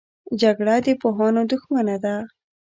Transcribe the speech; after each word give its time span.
جګړه 0.41 0.75
د 0.85 0.87
پوهانو 1.01 1.41
دښمنه 1.51 1.95
ده 2.03 2.15